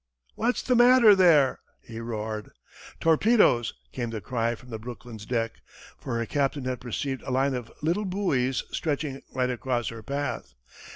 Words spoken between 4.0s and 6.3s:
the cry from the Brooklyn's deck, for her